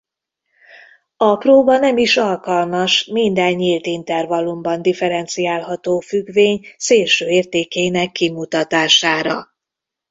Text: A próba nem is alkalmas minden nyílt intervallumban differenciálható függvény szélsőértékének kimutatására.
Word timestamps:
A 1.17 1.35
próba 1.37 1.77
nem 1.77 1.97
is 1.97 2.17
alkalmas 2.17 3.05
minden 3.05 3.53
nyílt 3.53 3.85
intervallumban 3.87 4.81
differenciálható 4.81 5.99
függvény 5.99 6.61
szélsőértékének 6.77 8.11
kimutatására. 8.11 9.49